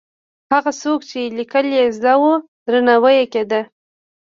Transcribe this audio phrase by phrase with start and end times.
[0.53, 2.33] هغه څوک چې لیکل یې زده وو،
[2.65, 3.61] درناوی یې کېده.